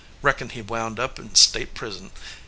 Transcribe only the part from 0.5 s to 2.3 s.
wound up in state prison.